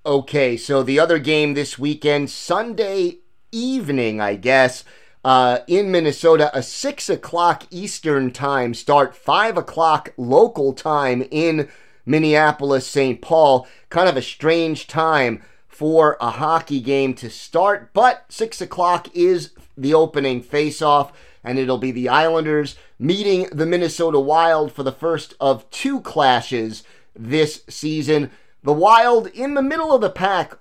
Okay, 0.04 0.56
so 0.56 0.82
the 0.82 0.98
other 0.98 1.20
game 1.20 1.54
this 1.54 1.78
weekend, 1.78 2.28
Sunday 2.28 3.18
evening, 3.52 4.20
I 4.20 4.34
guess, 4.34 4.82
uh, 5.24 5.60
in 5.68 5.92
Minnesota, 5.92 6.50
a 6.52 6.60
6 6.60 7.08
o'clock 7.08 7.68
Eastern 7.70 8.32
time 8.32 8.74
start, 8.74 9.14
5 9.14 9.56
o'clock 9.56 10.12
local 10.16 10.72
time 10.72 11.24
in 11.30 11.68
Minneapolis, 12.06 12.86
St. 12.86 13.20
Paul. 13.20 13.66
Kind 13.90 14.08
of 14.08 14.16
a 14.16 14.22
strange 14.22 14.86
time 14.86 15.42
for 15.68 16.16
a 16.20 16.30
hockey 16.30 16.80
game 16.80 17.14
to 17.14 17.30
start, 17.30 17.92
but 17.92 18.26
6 18.28 18.60
o'clock 18.60 19.08
is 19.14 19.52
the 19.76 19.94
opening 19.94 20.42
face-off, 20.42 21.12
and 21.42 21.58
it'll 21.58 21.78
be 21.78 21.90
the 21.90 22.08
Islanders 22.08 22.76
meeting 22.98 23.48
the 23.50 23.66
Minnesota 23.66 24.20
Wild 24.20 24.70
for 24.70 24.82
the 24.82 24.92
first 24.92 25.34
of 25.40 25.68
two 25.70 26.00
clashes 26.02 26.84
this 27.16 27.62
season. 27.68 28.30
The 28.62 28.72
Wild 28.72 29.26
in 29.28 29.54
the 29.54 29.62
middle 29.62 29.92
of 29.92 30.02
the 30.02 30.10
pack 30.10 30.56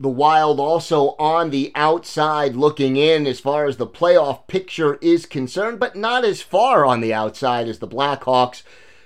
The 0.00 0.08
Wild 0.08 0.58
also 0.60 1.16
on 1.18 1.50
the 1.50 1.70
outside 1.74 2.56
looking 2.56 2.96
in 2.96 3.26
as 3.26 3.40
far 3.40 3.66
as 3.66 3.76
the 3.76 3.86
playoff 3.86 4.46
picture 4.46 4.94
is 5.02 5.26
concerned, 5.26 5.78
but 5.78 5.96
not 5.96 6.24
as 6.24 6.40
far 6.40 6.86
on 6.86 7.00
the 7.00 7.12
outside 7.12 7.68
as 7.68 7.80
the 7.80 7.88
Blackhawks. 7.88 8.62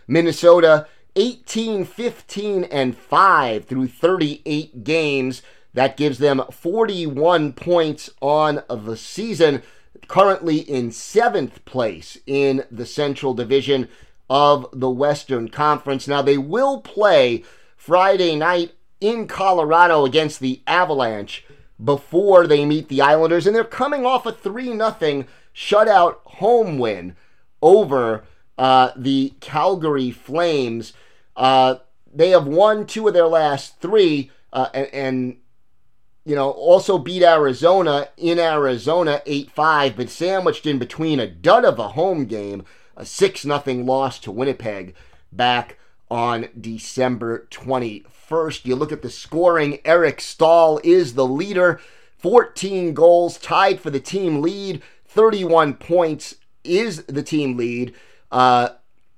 Minnesota 0.06 0.87
18, 1.16 1.85
15, 1.85 2.64
and 2.64 2.96
5 2.96 3.64
through 3.64 3.88
38 3.88 4.85
games. 4.85 5.42
That 5.74 5.96
gives 5.96 6.18
them 6.18 6.42
41 6.50 7.54
points 7.54 8.11
on 8.20 8.62
the 8.68 8.96
season 8.96 9.62
currently 10.08 10.58
in 10.58 10.90
seventh 10.92 11.64
place 11.64 12.18
in 12.26 12.64
the 12.70 12.85
Central 12.85 13.32
Division 13.32 13.88
of 14.33 14.66
the 14.73 14.88
Western 14.88 15.47
Conference. 15.47 16.09
Now, 16.09 16.23
they 16.23 16.38
will 16.38 16.81
play 16.81 17.45
Friday 17.77 18.35
night 18.35 18.73
in 18.99 19.27
Colorado 19.27 20.07
against 20.07 20.40
the 20.40 20.62
Avalanche 20.66 21.45
before 21.85 22.47
they 22.47 22.64
meet 22.64 22.88
the 22.88 23.03
Islanders, 23.03 23.47
and 23.47 23.55
they're 23.55 23.62
coming 23.62 24.07
off 24.07 24.25
a 24.25 24.33
3 24.33 24.68
0 24.68 25.27
shutout 25.55 26.16
home 26.25 26.79
win 26.79 27.14
over 27.61 28.25
uh, 28.57 28.92
the 28.97 29.35
Calgary 29.40 30.11
Flames. 30.11 30.95
Uh, 31.37 31.75
they 32.11 32.31
have 32.31 32.47
won 32.47 32.87
two 32.87 33.07
of 33.07 33.12
their 33.12 33.29
last 33.29 33.83
three, 33.83 34.31
uh, 34.51 34.71
and, 34.73 34.88
and 34.95 35.37
you 36.25 36.35
know, 36.35 36.53
also 36.53 36.97
beat 36.97 37.23
Arizona 37.23 38.09
in 38.16 38.38
Arizona 38.38 39.21
8 39.27 39.51
5, 39.51 39.95
but 39.95 40.09
sandwiched 40.09 40.64
in 40.64 40.79
between 40.79 41.21
a 41.21 41.27
dud 41.27 41.66
of 41.66 41.79
a 41.79 41.88
home 41.88 42.25
game, 42.25 42.64
a 43.03 43.05
6 43.05 43.43
0 43.43 43.61
loss 43.85 44.21
to 44.21 44.31
Winnipeg 44.31 44.95
back 45.33 45.77
on 46.09 46.49
December 46.59 47.49
21st. 47.51 48.65
You 48.65 48.77
look 48.77 48.93
at 48.93 49.03
the 49.03 49.11
scoring, 49.11 49.81
Eric 49.85 50.21
Staal 50.21 50.81
is 50.85 51.15
the 51.15 51.27
leader, 51.27 51.81
14 52.19 52.95
goals, 52.95 53.38
tied 53.38 53.81
for 53.81 53.91
the 53.91 53.99
team 53.99 54.41
lead, 54.41 54.83
31 55.07 55.75
points 55.75 56.37
is 56.62 57.03
the 57.07 57.25
team 57.25 57.57
lead. 57.57 57.93
Uh, 58.31 58.69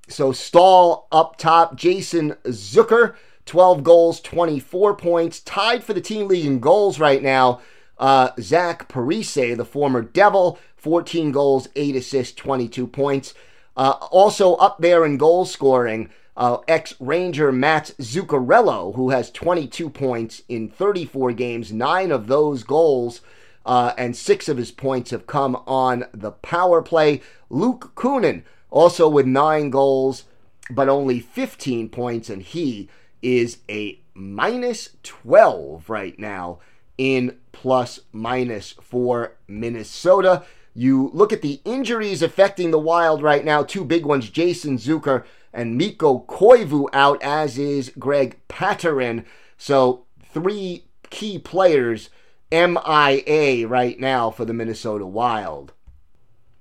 so 0.09 0.33
Staal 0.33 1.07
up 1.13 1.37
top, 1.37 1.77
Jason 1.77 2.33
Zucker, 2.47 3.15
12 3.45 3.85
goals, 3.85 4.21
24 4.23 4.97
points, 4.97 5.41
tied 5.41 5.85
for 5.85 5.93
the 5.93 6.01
team 6.01 6.29
lead 6.29 6.47
in 6.47 6.59
goals 6.59 6.99
right 6.99 7.23
now. 7.23 7.61
Uh, 7.99 8.31
Zach 8.41 8.89
Parise, 8.89 9.57
the 9.57 9.65
former 9.65 10.01
Devil, 10.01 10.59
14 10.77 11.33
goals, 11.33 11.69
8 11.77 11.97
assists, 11.97 12.35
22 12.35 12.87
points. 12.87 13.35
Uh, 13.77 13.97
also 14.11 14.55
up 14.55 14.79
there 14.79 15.05
in 15.05 15.17
goal 15.17 15.45
scoring, 15.45 16.11
uh, 16.37 16.59
ex 16.69 16.95
Ranger 17.01 17.53
Matt 17.53 17.93
Zuccarello, 18.01 18.95
who 18.95 19.11
has 19.11 19.31
22 19.31 19.91
points 19.91 20.43
in 20.49 20.69
34 20.69 21.33
games. 21.33 21.73
Nine 21.73 22.11
of 22.11 22.27
those 22.27 22.63
goals 22.63 23.21
uh, 23.67 23.93
and 23.97 24.17
six 24.17 24.49
of 24.49 24.57
his 24.57 24.71
points 24.71 25.11
have 25.11 25.27
come 25.27 25.57
on 25.67 26.07
the 26.13 26.33
power 26.33 26.83
play. 26.83 27.21
Luke 27.51 27.93
Kunin, 27.95 28.43
also 28.71 29.09
with 29.09 29.27
nine 29.27 29.71
goals, 29.71 30.25
but 30.71 30.89
only 30.89 31.21
15 31.21 31.89
points, 31.89 32.29
and 32.29 32.43
he 32.43 32.89
is 33.23 33.59
a 33.69 33.99
minus 34.15 34.91
12 35.03 35.89
right 35.89 36.19
now 36.19 36.59
in 36.99 37.37
plus 37.53 38.01
minus 38.13 38.73
for 38.73 39.37
Minnesota. 39.49 40.45
You 40.75 41.11
look 41.15 41.33
at 41.33 41.43
the 41.43 41.61
injuries 41.65 42.21
affecting 42.21 42.71
the 42.73 42.79
Wild 42.79 43.23
right 43.23 43.45
now, 43.45 43.63
two 43.63 43.85
big 43.85 44.05
ones 44.05 44.29
Jason 44.29 44.77
Zucker 44.77 45.25
and 45.53 45.79
Mikko 45.79 46.25
Koivu 46.29 46.89
out, 46.93 47.23
as 47.23 47.57
is 47.57 47.93
Greg 47.97 48.39
Pateryn. 48.49 49.25
So, 49.57 50.07
three 50.33 50.87
key 51.11 51.39
players 51.39 52.11
MIA 52.51 53.67
right 53.69 53.99
now 54.01 54.31
for 54.31 54.45
the 54.45 54.53
Minnesota 54.53 55.07
Wild. 55.07 55.73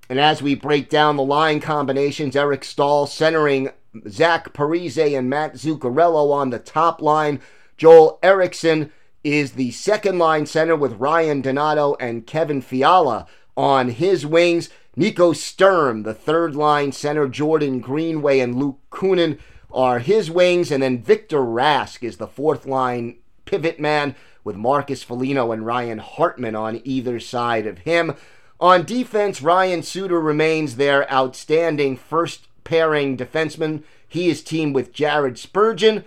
And 0.10 0.20
as 0.20 0.44
we 0.44 0.54
break 0.54 0.90
down 0.90 1.16
the 1.16 1.24
line 1.24 1.60
combinations, 1.60 2.36
Eric 2.36 2.64
Staal 2.64 3.08
centering 3.08 3.70
Zach 4.08 4.54
Parise 4.54 5.18
and 5.18 5.30
Matt 5.30 5.54
Zuccarello 5.54 6.32
on 6.32 6.52
the 6.52 6.60
top 6.60 7.02
line. 7.02 7.40
Joel 7.78 8.20
Eriksson 8.22 8.92
is 9.24 9.54
the 9.54 9.72
second 9.72 10.20
line 10.20 10.46
center 10.46 10.76
with 10.76 11.00
Ryan 11.00 11.42
Donato 11.42 11.96
and 12.00 12.28
Kevin 12.28 12.62
Fiala 12.62 13.26
on 13.56 13.90
his 13.90 14.26
wings. 14.26 14.70
Nico 14.96 15.34
Sturm, 15.34 16.04
the 16.04 16.14
third 16.14 16.56
line 16.56 16.92
center, 16.92 17.28
Jordan 17.28 17.80
Greenway 17.80 18.40
and 18.40 18.56
Luke 18.56 18.80
Kunin 18.92 19.40
are 19.72 20.00
his 20.00 20.30
wings, 20.30 20.72
and 20.72 20.84
then 20.84 21.02
Victor 21.02 21.40
Rask 21.40 22.04
is 22.04 22.18
the 22.18 22.28
fourth 22.28 22.66
line 22.68 23.18
pivot 23.46 23.80
man 23.80 24.16
with 24.44 24.56
Marcus 24.56 25.04
Foligno 25.04 25.52
and 25.52 25.66
Ryan 25.66 25.98
Hartman 25.98 26.56
on 26.56 26.82
either 26.84 27.20
side 27.20 27.66
of 27.66 27.80
him. 27.80 28.16
On 28.60 28.86
defense, 28.86 29.42
Ryan 29.42 29.82
Suter 29.84 30.20
remains 30.20 30.76
their 30.76 31.12
outstanding 31.12 31.98
first 31.98 32.48
pairing 32.64 33.18
defenseman. 33.18 33.84
He 34.08 34.30
is 34.30 34.44
teamed 34.44 34.76
with 34.76 34.94
Jared 34.94 35.38
Spurgeon. 35.38 36.04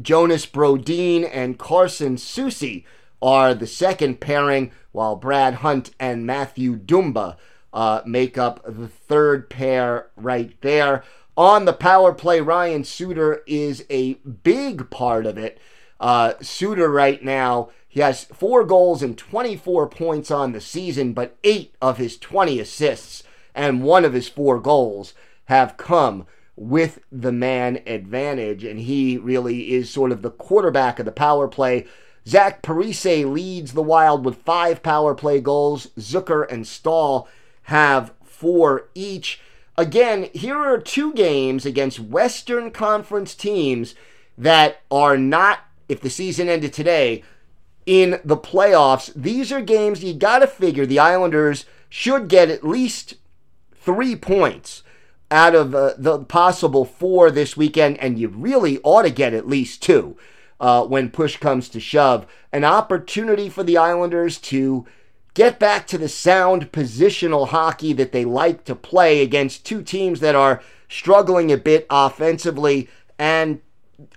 Jonas 0.00 0.46
Brodin 0.46 1.28
and 1.30 1.58
Carson 1.58 2.16
Soucy 2.16 2.84
are 3.20 3.52
the 3.52 3.66
second 3.66 4.20
pairing, 4.20 4.70
while 4.98 5.14
Brad 5.14 5.54
Hunt 5.54 5.92
and 6.00 6.26
Mathew 6.26 6.76
Dumba 6.76 7.36
uh, 7.72 8.00
make 8.04 8.36
up 8.36 8.60
the 8.64 8.88
third 8.88 9.48
pair 9.48 10.08
right 10.16 10.60
there. 10.60 11.04
On 11.36 11.66
the 11.66 11.72
power 11.72 12.12
play, 12.12 12.40
Ryan 12.40 12.82
Suter 12.82 13.44
is 13.46 13.86
a 13.88 14.14
big 14.14 14.90
part 14.90 15.24
of 15.24 15.38
it. 15.38 15.60
Uh, 16.00 16.32
Suter 16.40 16.90
right 16.90 17.22
now, 17.22 17.70
he 17.86 18.00
has 18.00 18.24
four 18.24 18.64
goals 18.64 19.00
and 19.00 19.16
24 19.16 19.88
points 19.88 20.32
on 20.32 20.50
the 20.50 20.60
season, 20.60 21.12
but 21.12 21.36
eight 21.44 21.76
of 21.80 21.98
his 21.98 22.18
20 22.18 22.58
assists 22.58 23.22
and 23.54 23.84
one 23.84 24.04
of 24.04 24.14
his 24.14 24.28
four 24.28 24.58
goals 24.58 25.14
have 25.44 25.76
come 25.76 26.26
with 26.56 26.98
the 27.12 27.30
man 27.30 27.82
advantage, 27.86 28.64
and 28.64 28.80
he 28.80 29.16
really 29.16 29.74
is 29.74 29.88
sort 29.88 30.10
of 30.10 30.22
the 30.22 30.30
quarterback 30.32 30.98
of 30.98 31.04
the 31.04 31.12
power 31.12 31.46
play. 31.46 31.86
Zach 32.28 32.60
Parise 32.60 33.24
leads 33.24 33.72
the 33.72 33.82
Wild 33.82 34.22
with 34.22 34.42
five 34.42 34.82
power 34.82 35.14
play 35.14 35.40
goals. 35.40 35.86
Zucker 35.98 36.46
and 36.52 36.66
Staal 36.66 37.26
have 37.64 38.12
four 38.22 38.88
each. 38.94 39.40
Again, 39.78 40.28
here 40.34 40.58
are 40.58 40.78
two 40.78 41.14
games 41.14 41.64
against 41.64 41.98
Western 41.98 42.70
Conference 42.70 43.34
teams 43.34 43.94
that 44.36 44.82
are 44.90 45.16
not, 45.16 45.60
if 45.88 46.02
the 46.02 46.10
season 46.10 46.50
ended 46.50 46.74
today, 46.74 47.24
in 47.86 48.20
the 48.22 48.36
playoffs. 48.36 49.10
These 49.14 49.50
are 49.50 49.62
games 49.62 50.04
you 50.04 50.12
got 50.12 50.40
to 50.40 50.46
figure 50.46 50.84
the 50.84 50.98
Islanders 50.98 51.64
should 51.88 52.28
get 52.28 52.50
at 52.50 52.62
least 52.62 53.14
three 53.74 54.14
points 54.14 54.82
out 55.30 55.54
of 55.54 55.74
uh, 55.74 55.94
the 55.96 56.18
possible 56.18 56.84
four 56.84 57.30
this 57.30 57.56
weekend, 57.56 57.96
and 57.98 58.18
you 58.18 58.28
really 58.28 58.80
ought 58.82 59.02
to 59.02 59.10
get 59.10 59.32
at 59.32 59.48
least 59.48 59.82
two 59.82 60.18
uh, 60.60 60.84
when 60.84 61.10
push 61.10 61.36
comes 61.36 61.68
to 61.70 61.80
shove. 61.80 62.26
An 62.52 62.64
opportunity 62.64 63.48
for 63.48 63.62
the 63.62 63.76
Islanders 63.76 64.38
to 64.38 64.86
get 65.34 65.58
back 65.58 65.86
to 65.86 65.98
the 65.98 66.08
sound 66.08 66.72
positional 66.72 67.48
hockey 67.48 67.92
that 67.92 68.12
they 68.12 68.24
like 68.24 68.64
to 68.64 68.74
play 68.74 69.22
against 69.22 69.64
two 69.64 69.82
teams 69.82 70.20
that 70.20 70.34
are 70.34 70.62
struggling 70.88 71.52
a 71.52 71.56
bit 71.56 71.86
offensively 71.90 72.88
and 73.18 73.60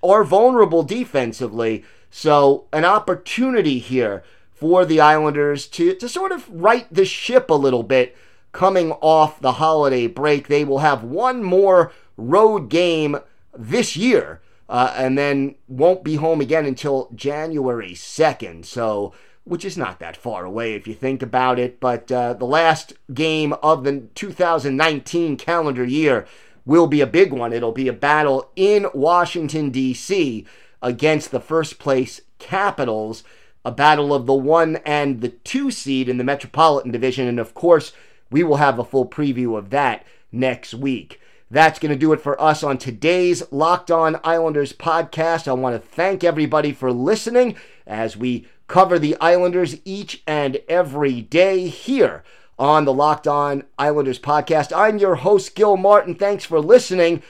are 0.01 0.23
vulnerable 0.23 0.83
defensively. 0.83 1.83
So, 2.09 2.65
an 2.73 2.85
opportunity 2.85 3.79
here 3.79 4.23
for 4.51 4.85
the 4.85 4.99
Islanders 4.99 5.67
to, 5.67 5.95
to 5.95 6.09
sort 6.09 6.31
of 6.31 6.47
right 6.49 6.87
the 6.91 7.05
ship 7.05 7.49
a 7.49 7.55
little 7.55 7.83
bit 7.83 8.15
coming 8.51 8.91
off 8.93 9.39
the 9.39 9.53
holiday 9.53 10.07
break. 10.07 10.47
They 10.47 10.63
will 10.63 10.79
have 10.79 11.03
one 11.03 11.43
more 11.43 11.91
road 12.17 12.69
game 12.69 13.17
this 13.57 13.95
year 13.95 14.41
uh, 14.71 14.93
and 14.95 15.17
then 15.17 15.53
won't 15.67 16.01
be 16.01 16.15
home 16.15 16.39
again 16.39 16.65
until 16.65 17.11
January 17.13 17.91
2nd. 17.91 18.65
So, 18.65 19.13
which 19.43 19.65
is 19.65 19.77
not 19.77 19.99
that 19.99 20.15
far 20.15 20.45
away 20.45 20.75
if 20.75 20.87
you 20.87 20.93
think 20.93 21.21
about 21.21 21.59
it. 21.59 21.81
But 21.81 22.09
uh, 22.09 22.33
the 22.35 22.45
last 22.45 22.93
game 23.13 23.51
of 23.61 23.83
the 23.83 24.07
2019 24.15 25.35
calendar 25.35 25.83
year 25.83 26.25
will 26.65 26.87
be 26.87 27.01
a 27.01 27.07
big 27.07 27.33
one. 27.33 27.51
It'll 27.51 27.73
be 27.73 27.89
a 27.89 27.93
battle 27.93 28.49
in 28.55 28.87
Washington, 28.93 29.71
D.C. 29.71 30.45
against 30.81 31.31
the 31.31 31.41
first 31.41 31.77
place 31.77 32.21
Capitals, 32.39 33.23
a 33.65 33.71
battle 33.71 34.13
of 34.13 34.25
the 34.25 34.33
one 34.33 34.77
and 34.77 35.21
the 35.21 35.29
two 35.29 35.69
seed 35.69 36.07
in 36.07 36.17
the 36.17 36.23
Metropolitan 36.23 36.91
Division. 36.91 37.27
And 37.27 37.39
of 37.39 37.53
course, 37.53 37.91
we 38.31 38.41
will 38.41 38.55
have 38.55 38.79
a 38.79 38.85
full 38.85 39.05
preview 39.05 39.57
of 39.57 39.69
that 39.71 40.05
next 40.31 40.73
week. 40.73 41.20
That's 41.51 41.79
going 41.79 41.91
to 41.91 41.99
do 41.99 42.13
it 42.13 42.21
for 42.21 42.41
us 42.41 42.63
on 42.63 42.77
today's 42.77 43.43
Locked 43.51 43.91
On 43.91 44.17
Islanders 44.23 44.71
podcast. 44.71 45.49
I 45.49 45.51
want 45.51 45.75
to 45.75 45.85
thank 45.85 46.23
everybody 46.23 46.71
for 46.71 46.93
listening 46.93 47.57
as 47.85 48.15
we 48.15 48.47
cover 48.69 48.97
the 48.97 49.17
Islanders 49.19 49.75
each 49.83 50.23
and 50.25 50.61
every 50.69 51.19
day 51.19 51.67
here 51.67 52.23
on 52.57 52.85
the 52.85 52.93
Locked 52.93 53.27
On 53.27 53.65
Islanders 53.77 54.17
podcast. 54.17 54.71
I'm 54.73 54.97
your 54.97 55.15
host, 55.15 55.53
Gil 55.53 55.75
Martin. 55.75 56.15
Thanks 56.15 56.45
for 56.45 56.61
listening. 56.61 57.21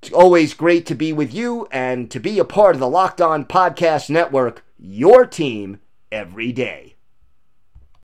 It's 0.00 0.12
always 0.12 0.54
great 0.54 0.86
to 0.86 0.94
be 0.94 1.12
with 1.12 1.34
you 1.34 1.66
and 1.72 2.08
to 2.12 2.20
be 2.20 2.38
a 2.38 2.44
part 2.44 2.76
of 2.76 2.80
the 2.80 2.88
Locked 2.88 3.20
On 3.20 3.44
Podcast 3.44 4.08
Network, 4.08 4.64
your 4.78 5.26
team 5.26 5.80
every 6.12 6.52
day. 6.52 6.91